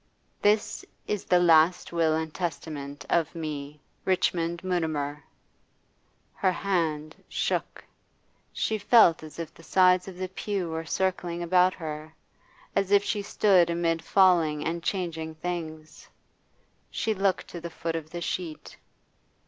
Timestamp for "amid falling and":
13.69-14.81